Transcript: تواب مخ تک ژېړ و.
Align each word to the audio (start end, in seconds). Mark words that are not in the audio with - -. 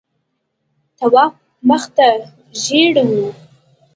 تواب 0.97 1.31
مخ 1.67 1.83
تک 1.95 2.17
ژېړ 2.61 2.95
و. 3.07 3.11